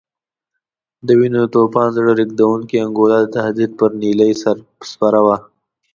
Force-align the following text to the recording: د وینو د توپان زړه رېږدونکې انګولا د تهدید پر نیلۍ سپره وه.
د 1.07 1.09
وینو 1.19 1.41
د 1.47 1.51
توپان 1.53 1.87
زړه 1.97 2.11
رېږدونکې 2.19 2.77
انګولا 2.85 3.17
د 3.23 3.27
تهدید 3.37 3.71
پر 3.79 3.91
نیلۍ 4.01 4.31
سپره 4.91 5.19
وه. 5.25 5.37